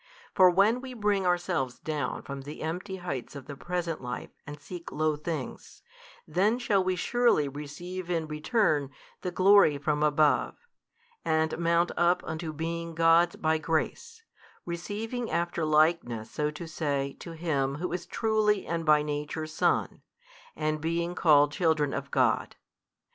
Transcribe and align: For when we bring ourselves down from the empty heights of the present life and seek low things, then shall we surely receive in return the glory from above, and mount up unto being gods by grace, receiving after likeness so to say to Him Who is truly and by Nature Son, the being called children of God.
For 0.33 0.49
when 0.49 0.81
we 0.81 0.95
bring 0.95 1.27
ourselves 1.27 1.77
down 1.77 2.23
from 2.23 2.41
the 2.41 2.63
empty 2.63 2.95
heights 2.95 3.35
of 3.35 3.45
the 3.45 3.55
present 3.55 4.01
life 4.01 4.31
and 4.47 4.59
seek 4.59 4.91
low 4.91 5.15
things, 5.15 5.83
then 6.27 6.57
shall 6.57 6.83
we 6.83 6.95
surely 6.95 7.47
receive 7.47 8.09
in 8.09 8.25
return 8.27 8.89
the 9.21 9.29
glory 9.29 9.77
from 9.77 10.01
above, 10.01 10.55
and 11.23 11.55
mount 11.59 11.91
up 11.97 12.23
unto 12.25 12.51
being 12.51 12.95
gods 12.95 13.35
by 13.35 13.59
grace, 13.59 14.23
receiving 14.65 15.29
after 15.29 15.63
likeness 15.65 16.31
so 16.31 16.49
to 16.49 16.65
say 16.67 17.15
to 17.19 17.33
Him 17.33 17.75
Who 17.75 17.93
is 17.93 18.07
truly 18.07 18.65
and 18.65 18.83
by 18.83 19.03
Nature 19.03 19.45
Son, 19.45 20.01
the 20.57 20.77
being 20.77 21.13
called 21.13 21.51
children 21.51 21.93
of 21.93 22.09
God. 22.09 22.55